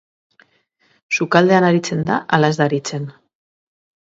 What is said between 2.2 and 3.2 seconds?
ala ez da aritzen?